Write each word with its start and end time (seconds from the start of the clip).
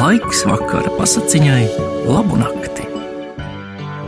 Laiks 0.00 0.46
vakara 0.48 0.88
pasakiņai, 0.96 1.64
labu 2.08 2.38
nakti. 2.40 2.86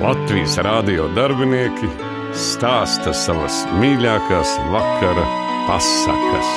Latvijas 0.00 0.54
rādio 0.65 1.11
darbinieki 1.12 1.91
stāsta 2.33 3.12
savas 3.12 3.58
mīļākās 3.76 4.54
vakara 4.72 5.26
pasakas. 5.66 6.54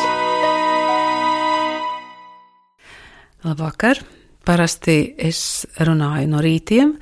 Labvakar! 3.44 4.00
Parasti 4.48 5.00
es 5.20 5.44
runāju 5.84 6.32
no 6.32 6.40
rītiem, 6.46 6.96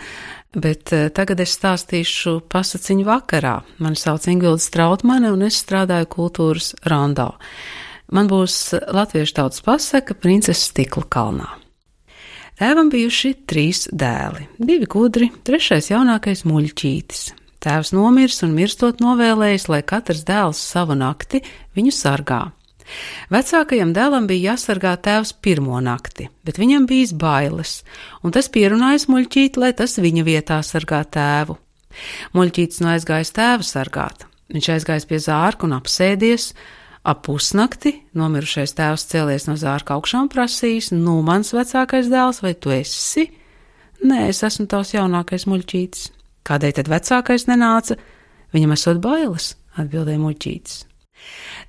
bet 0.57 0.89
eh, 0.89 1.11
tagad 1.13 1.43
es 1.45 1.53
stāstīšu 1.59 2.39
pasaciņu 2.49 3.05
vakarā. 3.13 3.59
Mani 3.77 3.99
sauc 3.99 4.25
Ingvilda 4.31 4.63
Strautmane 4.63 5.29
un 5.35 5.45
es 5.45 5.61
strādāju 5.61 6.09
kultūras 6.17 6.73
rondā. 6.81 7.35
Man 8.09 8.25
būs 8.31 8.71
latviešu 8.73 9.43
tautas 9.43 9.61
pasaka 9.61 10.17
Princese 10.17 10.71
Stikla 10.71 11.05
kalnā. 11.13 11.59
Tēvam 12.53 12.91
bijuši 12.93 13.31
trīs 13.49 13.87
dēli, 13.89 14.45
divi 14.61 14.85
gudri, 14.85 15.31
trešais 15.41 15.89
jaunākais 15.89 16.43
muļķītis. 16.45 17.31
Tēvs 17.63 17.93
nomirs 17.95 18.43
un 18.45 18.51
mirstot 18.53 18.99
novēlējis, 19.01 19.69
lai 19.71 19.79
katrs 19.87 20.21
dēls 20.27 20.61
savu 20.61 20.93
nakti 20.99 21.41
viņu 21.73 21.93
sargā. 21.95 22.43
Vecākajam 23.33 23.93
dēlam 23.95 24.27
bija 24.29 24.51
jāsargā 24.51 24.91
tēvs 25.01 25.33
pirmo 25.41 25.79
nakti, 25.81 26.27
bet 26.45 26.59
viņam 26.61 26.85
bija 26.85 27.17
bailes, 27.17 27.79
un 28.21 28.35
tas 28.35 28.51
pierunājis 28.53 29.07
muļķīt, 29.09 29.57
lai 29.57 29.71
tas 29.73 29.97
viņa 29.97 30.25
vietā 30.27 30.59
sargā 30.61 31.01
tēvu. 31.09 31.57
Muļķītis 32.37 32.83
no 32.83 32.93
aizgājis 32.93 33.33
tēvu 33.33 33.65
sargāt. 33.65 34.27
Viņš 34.53 34.69
aizgājis 34.75 35.09
pie 35.09 35.21
zārka 35.23 35.65
un 35.65 35.73
apsēdies, 35.79 36.51
Ap 37.03 37.25
pusnakti 37.25 37.97
nomirušais 38.15 38.71
tēvs 38.77 39.03
cēlies 39.11 39.49
no 39.49 39.57
zārka 39.59 39.97
augšā 39.97 40.21
un 40.23 40.29
prasījis: 40.31 40.93
Nu, 40.95 41.17
mans 41.25 41.51
vecākais 41.51 42.07
dēls, 42.11 42.39
vai 42.45 42.53
tu 42.55 42.71
esi? 42.71 43.27
Nē, 44.03 44.29
es 44.31 44.39
esmu 44.47 44.69
tavs 44.71 44.93
jaunākais 44.95 45.43
muļķītis. 45.51 46.07
Kādēļ 46.47 46.77
tad 46.79 46.91
vecākais 46.91 47.47
nenāca? 47.51 47.97
Viņam 48.55 48.75
esot 48.75 49.03
bailes, 49.03 49.53
atbildēja 49.79 50.21
muļķītis. 50.23 50.79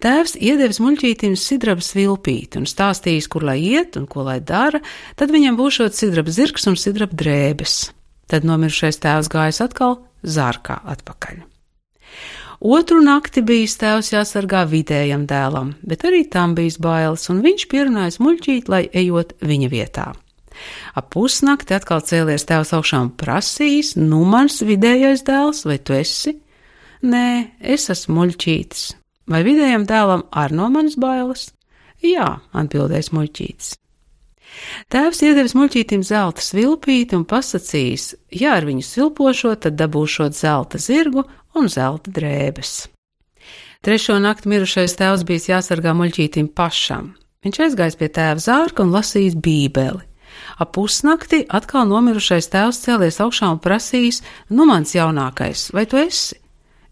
Tēvs 0.02 0.34
iedevis 0.42 0.80
muļķītim 0.82 1.34
sidraba 1.38 1.82
svilpīti 1.82 2.58
un 2.60 2.66
stāstījis, 2.70 3.28
kur 3.30 3.46
lai 3.46 3.58
iet 3.62 3.98
un 3.98 4.06
ko 4.10 4.26
lai 4.26 4.40
dara, 4.42 4.80
tad 5.18 5.34
viņam 5.34 5.58
būšot 5.58 5.94
sidraba 5.98 6.34
zirgs 6.34 6.66
un 6.70 6.78
sidraba 6.78 7.14
drēbes. 7.18 7.76
Tad 8.30 8.46
nomirušais 8.46 9.02
tēvs 9.02 9.30
gājis 9.30 9.62
atkal 9.66 9.98
zārkā 10.22 10.80
atpakaļ. 10.94 11.42
Otru 12.64 13.02
nakti 13.04 13.42
bijis 13.44 13.74
tēvs 13.76 14.08
jāsargā 14.14 14.62
vidējam 14.64 15.26
dēlam, 15.28 15.74
bet 15.84 16.06
arī 16.08 16.22
tam 16.32 16.54
bijis 16.56 16.78
bailes, 16.80 17.26
un 17.28 17.42
viņš 17.44 17.66
pierunājis 17.68 18.16
muļķīt, 18.24 18.70
lai 18.72 18.86
ejot 18.88 19.34
viņa 19.44 19.68
vietā. 19.68 20.06
Ap 20.96 21.10
pusnakti 21.12 21.76
atkal 21.76 22.00
cēlies 22.00 22.46
tēvs 22.48 22.72
augšām 22.78 23.10
prasījis, 23.20 23.98
nu 24.00 24.22
mans 24.24 24.62
vidējais 24.64 25.26
dēls, 25.28 25.66
vai 25.68 25.76
tu 25.76 25.98
esi? 25.98 26.38
Nē, 27.04 27.26
es 27.60 27.90
esmu 27.92 28.22
muļķītis. 28.22 28.88
Vai 29.28 29.44
vidējam 29.44 29.84
dēlam 29.84 30.24
ar 30.32 30.56
no 30.56 30.72
manas 30.72 30.96
bailes? 30.96 31.50
Jā, 32.00 32.38
atbildēs 32.56 33.12
muļķītis. 33.12 33.74
Tēvs 34.88 35.20
iedevis 35.26 35.52
muļķītim 35.58 36.00
zelta 36.06 36.40
svilpīti 36.40 37.16
un 37.18 37.28
pasakījis, 37.28 38.12
ja 38.40 38.56
ar 38.56 38.64
viņu 38.64 38.88
svilpošot, 38.88 39.66
tad 39.66 39.76
dabūšot 39.76 40.36
zelta 40.38 40.80
zirgu 40.80 41.26
un 41.58 41.68
zelta 41.72 42.12
drēbes. 42.14 42.74
Trešo 43.84 44.16
nakti 44.22 44.48
mirušais 44.48 44.96
tēvs 44.96 45.26
bijis 45.28 45.50
jāsargā 45.50 45.92
muļķītim 45.96 46.48
pašam. 46.56 47.12
Viņš 47.44 47.60
aizgājis 47.66 47.98
pie 48.00 48.08
tēva 48.08 48.40
zārka 48.40 48.84
un 48.84 48.94
lasījis 48.94 49.36
bībeli. 49.36 50.06
Ap 50.58 50.72
pusnakti 50.74 51.42
atkal 51.58 51.84
nomirušais 51.90 52.48
tēvs 52.52 52.80
cēlies 52.86 53.20
augšā 53.20 53.50
un 53.52 53.60
prasījis: 53.62 54.22
Nu, 54.50 54.64
mans 54.70 54.94
jaunākais, 54.96 55.68
vai 55.76 55.84
tu 55.86 56.00
esi? 56.00 56.38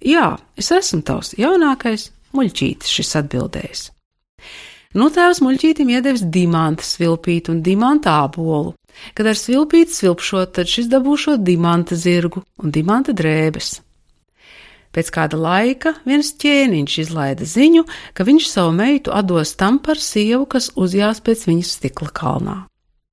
Jā, 0.05 0.35
es 0.59 0.69
esmu 0.75 1.01
tavs 1.07 1.33
jaunākais, 1.39 2.11
muļķītis 2.37 2.93
šis 2.99 3.17
atbildējis. 3.23 3.83
Nu, 4.99 5.09
tēvs 5.09 5.41
muļķītim 5.41 5.95
iedevis 5.95 6.27
dimanta 6.29 6.85
svilpītu 6.85 7.55
un 7.55 7.63
dimanta 7.65 8.19
ābolu. 8.27 8.75
Kad 9.17 9.31
ar 9.31 9.39
svilpīti 9.39 9.95
svilpšot, 9.97 10.53
tad 10.59 10.69
šis 10.69 10.91
dabūšot 10.93 11.41
dimanta 11.47 11.97
zirgu 11.97 12.43
un 12.61 12.75
dimanta 12.75 13.17
drēbes. 13.17 13.79
Pēc 14.93 15.09
kāda 15.15 15.39
laika 15.41 15.95
viens 16.05 16.35
ķēniņš 16.37 16.99
izlaida 17.07 17.49
ziņu, 17.49 17.87
ka 18.13 18.27
viņš 18.29 18.49
savu 18.51 18.75
meitu 18.77 19.15
atdos 19.17 19.55
tam 19.57 19.79
par 19.81 20.01
sievu, 20.01 20.45
kas 20.45 20.71
uzjās 20.77 21.23
pēc 21.25 21.47
viņas 21.49 21.75
stikla 21.79 22.13
kalnā. 22.13 22.57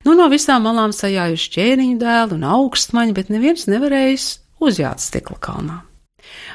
Nu, 0.08 0.16
no 0.16 0.30
visām 0.32 0.64
malām 0.68 0.92
sajājuši 0.96 1.52
ķēniņu 1.56 2.00
dēlu 2.00 2.38
un 2.40 2.48
augstmaņu, 2.48 3.16
bet 3.16 3.32
neviens 3.32 3.68
nevarējis 3.72 4.28
uzjāt 4.64 5.04
stikla 5.04 5.40
kalnā. 5.44 5.78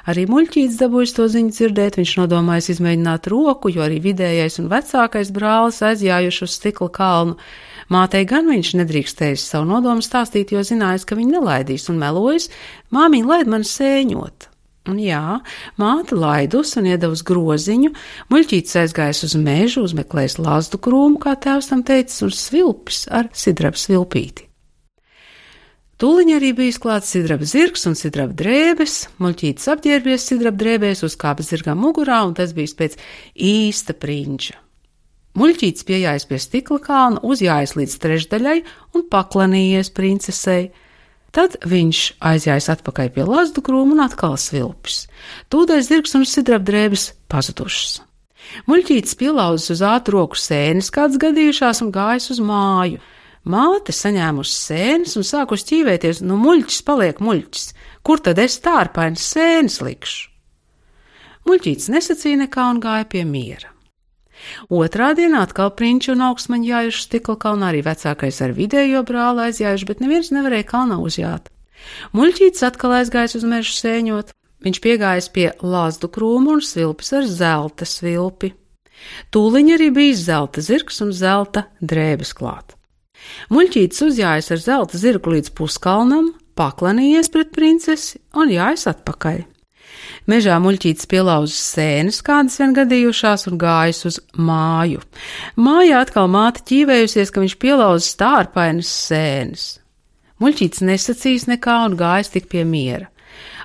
Arī 0.08 0.26
muļķītis 0.28 0.78
dabūjis 0.80 1.14
to 1.16 1.26
ziņu 1.32 1.52
dzirdēt, 1.56 1.98
viņš 2.00 2.14
nodomājis 2.20 2.70
izmēģināt 2.76 3.28
roku, 3.32 3.72
jo 3.72 3.84
arī 3.84 4.00
vidējais 4.04 4.60
un 4.60 4.68
vecākais 4.72 5.32
brālis 5.34 5.80
aizjājuši 5.84 6.44
uz 6.46 6.56
stikla 6.58 6.90
kalnu. 6.94 7.36
Mātei 7.92 8.24
gan 8.28 8.48
viņš 8.48 8.74
nedrīkstējis 8.80 9.48
savu 9.52 9.68
nodomu 9.72 10.04
stāstīt, 10.04 10.52
jo 10.52 10.64
zinājis, 10.64 11.04
ka 11.08 11.16
viņa 11.18 11.38
nelaidīs 11.38 11.88
un 11.92 12.00
melojas, 12.00 12.50
māmiņa 12.94 13.32
laid 13.32 13.52
man 13.56 13.64
sēņot. 13.68 14.53
Un 14.84 14.98
jā, 15.00 15.38
māte 15.80 16.16
laidus 16.18 16.74
un 16.76 16.90
iedavusi 16.90 17.24
groziņu, 17.24 17.92
muļķītis 18.28 18.80
aizgājis 18.82 19.22
uz 19.30 19.36
mežu, 19.40 19.84
uzmeklējis 19.86 20.36
lazdu 20.44 20.80
krūmu, 20.84 21.16
kā 21.22 21.32
tēvs 21.40 21.70
tam 21.70 21.84
teicis, 21.88 22.20
un 22.26 22.34
svilpis 22.36 23.06
ar 23.08 23.30
sidrabu 23.32 23.80
svilpīti. 23.80 24.50
Tūliņ 26.04 26.34
arī 26.36 26.50
bija 26.58 26.76
klāts 26.82 27.14
sidraba 27.14 27.46
zirgs 27.48 27.86
un 27.88 27.96
sidraba 27.96 28.36
drēbes, 28.36 28.98
muļķītis 29.24 29.70
apģērbies 29.72 30.28
sidraba 30.28 30.60
drēbēs, 30.60 31.04
uzkāpa 31.06 31.46
zirgam 31.46 31.80
mugurā, 31.80 32.20
un 32.26 32.34
tas 32.36 32.52
bija 32.52 32.76
pēc 32.82 32.98
īsta 33.40 33.96
prinča. 33.96 34.58
Muļķītis 35.38 35.86
piejājas 35.88 36.28
pie 36.28 36.38
stikla 36.42 36.80
kalna, 36.82 37.22
uzjājas 37.24 37.72
līdz 37.78 37.94
trešdaļai 38.04 38.58
un 38.98 39.08
paklanījies 39.10 39.94
princesei 39.96 40.74
Tad 41.34 41.56
viņš 41.66 42.00
aizjājis 42.22 42.70
atpakaļ 42.76 43.08
pie 43.16 43.24
lazdu 43.26 43.62
krūma 43.66 43.96
un 43.96 44.02
atkal 44.04 44.36
svilpis. 44.38 45.04
Tūdaļ 45.50 45.80
zirgs 45.82 46.14
un 46.14 46.26
sidrabdrēbes 46.30 47.08
pazudušas. 47.32 47.96
Muļķītis 48.70 49.16
pielauzis 49.18 49.72
uz 49.74 49.82
ātru 49.82 50.20
roku 50.20 50.38
sēnes, 50.38 50.92
kādas 50.94 51.18
gadījušās, 51.18 51.82
un 51.82 51.90
gājis 51.94 52.30
uz 52.36 52.40
māju. 52.44 53.02
Māte 53.50 53.92
saņēmusi 53.92 54.54
sēnes 54.56 55.18
un 55.18 55.26
sākus 55.26 55.66
ķīvēties, 55.68 56.22
nu 56.24 56.38
muļķis 56.40 56.86
paliek 56.86 57.18
muļķis, 57.20 57.66
kur 58.06 58.22
tad 58.22 58.38
es 58.40 58.60
tārpainas 58.64 59.26
sēnes 59.34 59.82
likšu? 59.84 60.30
Muļķītis 61.44 61.90
nesacīja 61.92 62.44
nekā 62.46 62.70
un 62.72 62.80
gāja 62.80 63.10
pie 63.10 63.26
miera. 63.28 63.73
Otrā 64.72 65.12
dienā 65.16 65.44
atkal 65.46 65.72
prinči 65.78 66.12
un 66.14 66.24
augstmaņi 66.28 66.70
jājuši 66.70 67.04
stikla 67.06 67.36
kalnā, 67.40 67.70
arī 67.72 67.82
vecākais 67.86 68.40
ar 68.44 68.54
vidējo 68.56 69.04
brāli 69.06 69.48
aizjājuši, 69.48 69.88
bet 69.88 70.02
neviens 70.04 70.32
nevarēja 70.34 70.68
kalnā 70.68 70.98
uzjāt. 71.02 71.50
Muļķītis 72.16 72.64
atkal 72.66 72.98
aizgājis 73.00 73.38
uz 73.40 73.46
mežu 73.48 73.74
sēņot. 73.78 74.32
Viņš 74.64 74.80
piegājis 74.80 75.28
pie 75.32 75.50
lāzdu 75.60 76.08
krūmu 76.08 76.56
un 76.56 76.62
svilpis 76.64 77.12
ar 77.18 77.26
zelta 77.28 77.88
svilpi. 77.88 78.54
Tūliņ 79.34 79.74
arī 79.74 79.90
bija 79.92 80.16
zelta 80.16 80.64
zirgs 80.64 81.02
un 81.04 81.12
zelta 81.12 81.66
drēbes 81.84 82.32
klāt. 82.36 82.72
Muļķītis 83.52 84.04
uzjājas 84.08 84.50
ar 84.54 84.62
zelta 84.62 85.00
zirgu 85.00 85.34
līdz 85.34 85.52
puskalnam, 85.56 86.32
paklanījies 86.56 87.32
pret 87.34 87.52
princesi 87.56 88.20
un 88.36 88.52
jājas 88.52 88.88
atpakaļ. 88.94 89.44
Mežā 90.30 90.56
muļķītis 90.64 91.08
pielauzis 91.10 91.60
sēnes, 91.74 92.22
kādas 92.24 92.56
vien 92.60 92.72
gadījušās, 92.76 93.44
un 93.50 93.58
gājis 93.60 94.04
uz 94.08 94.20
māju. 94.40 95.02
Mājā 95.60 96.00
atkal 96.00 96.30
māte 96.32 96.62
ķīvējusies, 96.70 97.32
ka 97.32 97.42
viņš 97.42 97.56
pielauzis 97.60 98.14
stārpainas 98.16 98.92
sēnes. 99.08 99.64
Muļķītis 100.40 100.84
nesacīs 100.88 101.44
nekā 101.50 101.74
un 101.88 101.98
gājis 102.00 102.32
tik 102.32 102.48
pie 102.52 102.64
miera. 102.64 103.10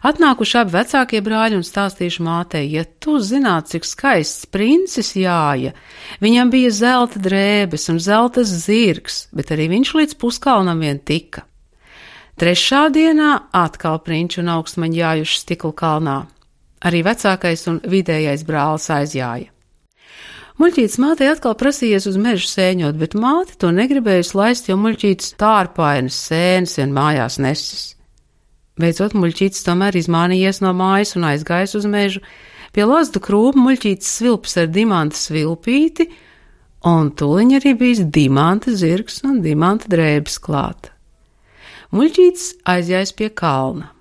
Atnākuši 0.04 0.58
abi 0.62 0.74
vecākie 0.78 1.20
brāļi 1.24 1.58
un 1.60 1.64
stāstījuši 1.68 2.24
mātei, 2.24 2.64
ja 2.72 2.86
tu 3.04 3.18
zinātu, 3.24 3.76
cik 3.76 3.88
skaists 3.88 4.48
princis 4.52 5.12
jāja, 5.20 5.74
viņam 6.24 6.52
bija 6.54 6.72
zelta 6.76 7.20
drēbes 7.24 7.90
un 7.92 8.00
zelta 8.04 8.46
zirgs, 8.48 9.26
bet 9.36 9.52
arī 9.56 9.68
viņš 9.76 9.94
līdz 10.00 10.18
puskalnam 10.20 10.84
vien 10.84 11.00
tika. 11.04 11.44
Trešā 12.40 12.86
dienā 12.96 13.34
atkal 13.52 14.00
prinču 14.04 14.40
un 14.40 14.54
augstmaņi 14.56 15.02
jājuši 15.02 15.42
stikla 15.44 15.74
kalnā. 15.84 16.18
Arī 16.86 17.02
vecākais 17.04 17.66
un 17.72 17.80
vidējais 17.92 18.46
brālis 18.48 18.88
aizjāja. 18.94 19.50
Muļķītis 20.60 20.98
mātei 21.00 21.30
atkal 21.32 21.54
prasījies 21.56 22.10
uz 22.10 22.18
mežu 22.20 22.50
sēņot, 22.52 22.98
bet 23.00 23.16
māte 23.16 23.56
to 23.60 23.70
negribējusi 23.72 24.36
laist, 24.36 24.66
jo 24.68 24.76
muļķītis 24.76 25.38
tārpainas 25.40 26.18
sēnes 26.28 26.76
vien 26.82 26.92
mājās 26.96 27.38
nesis. 27.40 27.86
Beidzot, 28.80 29.16
muļķītis 29.16 29.64
tomēr 29.64 29.96
izmānījies 30.00 30.60
no 30.64 30.74
mājas 30.76 31.16
un 31.16 31.30
aizgājis 31.32 31.78
uz 31.80 31.88
mežu. 31.88 32.24
Pie 32.76 32.84
lazdu 32.84 33.24
krūma 33.24 33.70
muļķītis 33.70 34.12
svilps 34.20 34.60
ar 34.60 34.68
dimanta 34.72 35.16
svilpīti, 35.20 36.10
un 36.92 37.08
tūliņ 37.16 37.56
arī 37.62 37.74
bijis 37.80 38.04
dimanta 38.20 38.76
zirgs 38.76 39.24
un 39.28 39.40
dimanta 39.44 39.88
drēbes 39.92 40.40
klāta. 40.44 40.92
Muļķītis 41.96 42.52
aizjājis 42.68 43.16
pie 43.16 43.32
kalna. 43.32 43.94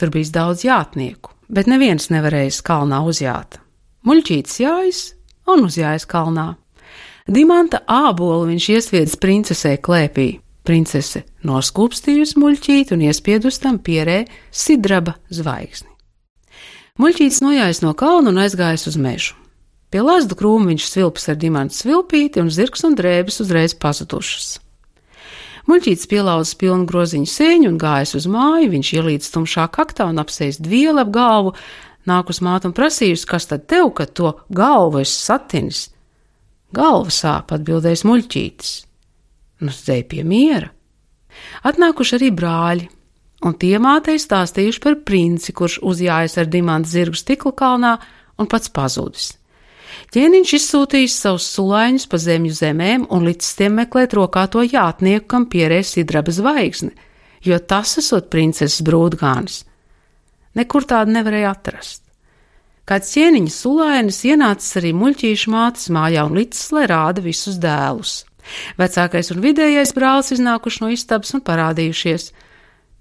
Tur 0.00 0.16
bija 0.16 0.32
daudz 0.40 0.64
jātnieku, 0.64 1.35
bet 1.48 1.68
neviens 1.70 2.10
nevarēja 2.12 2.62
kalnā 2.66 3.02
uzjāt. 3.06 3.60
Muļķītis 4.06 4.60
jājas 4.62 5.02
un 5.50 5.66
uzjājas 5.66 6.06
kalnā. 6.08 6.54
Dimanta 7.26 7.82
ābolu 7.90 8.46
viņš 8.52 8.68
iesviedz 8.76 9.16
princesē 9.18 9.76
klēpī. 9.82 10.36
Princese 10.66 11.22
noskūpstījusi 11.46 12.40
muļķīti 12.42 12.94
un 12.94 13.04
iespiedus 13.06 13.60
tam 13.62 13.78
pierē 13.78 14.24
sidraba 14.50 15.14
zvaigzni. 15.30 15.90
Muļķītis 16.98 17.42
nojājis 17.44 17.82
no 17.84 17.92
kalna 17.98 18.32
un 18.32 18.40
aizgājis 18.42 18.86
uz 18.90 18.96
mežu. 18.98 19.34
Pie 19.90 20.02
lazdu 20.02 20.34
krūma 20.38 20.72
viņš 20.72 20.86
svilps 20.90 21.28
ar 21.30 21.38
dimantu 21.38 21.76
svilpīti, 21.78 22.42
un 22.42 22.50
zirgs 22.50 22.82
un 22.88 22.96
drēbes 22.98 23.38
uzreiz 23.44 23.74
pazudušas. 23.78 24.56
Muļķītis 25.66 26.06
pielauzis 26.10 26.54
pilnu 26.60 26.86
groziņu 26.86 27.26
sēņu 27.30 27.72
un 27.72 27.78
gājis 27.82 28.14
uz 28.20 28.28
māju, 28.30 28.70
viņš 28.70 28.92
ielīdz 29.00 29.30
tumšā 29.34 29.66
kaktā 29.74 30.06
un 30.12 30.22
apsēst 30.22 30.66
vielu 30.70 31.02
ap 31.02 31.10
galvu, 31.14 31.56
nāk 32.06 32.30
uz 32.30 32.38
mātu 32.44 32.70
un 32.70 32.74
prasījusi, 32.76 33.26
kas 33.26 33.48
tad 33.50 33.66
tev, 33.70 33.90
ka 33.98 34.06
to 34.06 34.36
galvu 34.54 35.02
esi 35.02 35.18
satinis? 35.18 35.88
Galva 36.74 37.10
sāp, 37.14 37.50
atbildējis 37.56 38.04
muļķītis. 38.06 38.74
Nu, 39.64 39.72
zdēj 39.72 40.04
pie 40.10 40.22
miera. 40.26 40.70
Atnākuši 41.66 42.16
arī 42.18 42.30
brāļi, 42.34 42.86
un 43.46 43.56
tie 43.58 43.76
mātei 43.82 44.20
stāstījuši 44.22 44.82
par 44.84 45.00
princi, 45.08 45.54
kurš 45.56 45.80
uzjājas 45.82 46.38
ar 46.40 46.50
dimantu 46.52 46.92
zirgu 46.92 47.18
stikla 47.18 47.52
kalnā 47.56 47.96
un 48.38 48.48
pats 48.50 48.70
pazudis. 48.72 49.32
Ķēniņš 50.14 50.52
izsūtījis 50.58 51.18
savus 51.24 51.46
sulaiņus 51.56 52.06
pa 52.10 52.20
zemju 52.22 52.54
zemēm 52.56 53.06
un 53.12 53.26
līdz 53.28 53.52
tiem 53.58 53.78
meklēt 53.80 54.16
rokā 54.16 54.46
to 54.52 54.64
jātnieku, 54.64 55.26
kam 55.30 55.46
pierēs 55.50 55.94
sidraba 55.96 56.34
zvaigzne, 56.34 56.92
jo 57.44 57.58
tas 57.58 57.96
esot 58.00 58.30
princeses 58.32 58.84
brūdgānis. 58.86 59.64
Nekur 60.56 60.86
tādu 60.88 61.12
nevarēja 61.16 61.52
atrast. 61.52 62.02
Kāds 62.86 63.10
ķēniņa 63.16 63.50
sulainis 63.50 64.22
ienācis 64.28 64.78
arī 64.78 64.92
muļķīšu 64.94 65.50
mātes 65.50 65.88
mājā 65.90 66.22
un 66.28 66.36
līdz, 66.38 66.60
lai 66.76 66.84
rāda 66.86 67.24
visus 67.24 67.58
dēlus. 67.62 68.20
Vecākais 68.78 69.32
un 69.34 69.42
vidējais 69.42 69.90
brālis 69.96 70.30
iznākuši 70.36 70.84
no 70.84 70.92
istabas 70.94 71.34
un 71.34 71.42
parādījušies. 71.46 72.28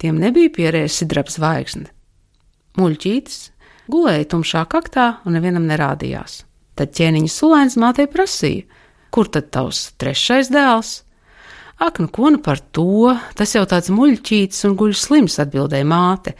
Tiem 0.01 0.17
nebija 0.19 0.51
pierējusi 0.57 1.03
sidraba 1.03 1.35
zvaigzne. 1.35 1.91
Muļķītis 2.81 3.37
gulēja 3.93 4.25
tumšā 4.33 4.65
kaktā 4.73 5.05
un 5.23 5.37
nevienam 5.37 5.69
nerādījās. 5.69 6.41
Tad 6.75 6.91
ķēniņa 6.95 7.31
sulēns 7.31 7.77
mātei 7.79 8.07
prasīja, 8.11 8.65
kur 9.13 9.29
tad 9.31 9.51
tavs 9.55 9.93
trešais 9.99 10.51
dēls? 10.51 11.01
Ak, 11.79 11.99
nu 11.99 12.07
ko 12.07 12.31
nu 12.31 12.39
par 12.43 12.59
to, 12.75 13.15
tas 13.35 13.51
jau 13.55 13.65
tāds 13.67 13.91
muļķītis 13.91 14.63
un 14.67 14.77
guļ 14.79 14.93
slims, 14.95 15.39
atbildēja 15.43 15.87
māte. 15.87 16.35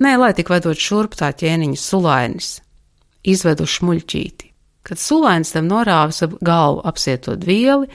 Nē, 0.00 0.14
lai 0.20 0.30
tik 0.36 0.48
vedot 0.52 0.78
šurp 0.80 1.16
tā 1.18 1.28
ķēniņa 1.36 1.80
sulainis. 1.80 2.54
Izveduši 3.28 3.84
muļķīti. 3.84 4.48
Kad 4.88 5.00
sulainis 5.02 5.52
tam 5.52 5.68
norāvis 5.68 6.22
ap 6.24 6.38
galvu 6.44 6.80
apsietot 6.88 7.44
vieli, 7.44 7.90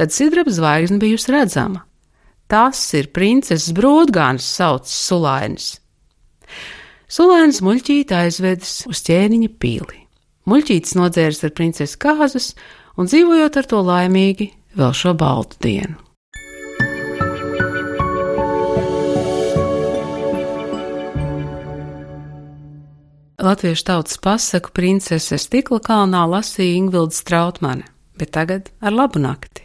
tad 0.00 0.14
sidraba 0.16 0.52
zvaigzne 0.54 0.96
bijusi 1.02 1.34
redzama. 1.34 1.84
Tas 2.50 2.80
ir 2.98 3.12
princeses 3.14 3.70
brūdgāns, 3.76 4.42
sauc 4.42 4.88
Sulainis. 4.90 5.76
Sulainis 7.10 7.60
muļķīti 7.62 8.16
aizvedis 8.16 8.72
uz 8.90 9.04
ķēniņa 9.06 9.52
pīli. 9.60 9.99
Muļķītis 10.50 10.96
nodzēris 10.98 11.44
ar 11.46 11.52
princesi 11.54 11.98
kāzas 12.00 12.52
un 12.98 13.06
dzīvojot 13.06 13.58
ar 13.60 13.68
to 13.70 13.82
laimīgi 13.86 14.50
vēl 14.74 14.94
šo 14.96 15.14
baltu 15.14 15.60
dienu. 15.62 15.98
Latviešu 23.40 23.86
tautas 23.88 24.18
pasaku 24.20 24.74
princese 24.76 25.38
Stikla 25.40 25.78
kalnā 25.80 26.26
lasīja 26.28 26.76
Ingvilda 26.76 27.16
Strautmane, 27.16 27.88
bet 28.20 28.34
tagad 28.36 28.68
ar 28.84 28.92
labu 28.92 29.22
nakti! 29.22 29.59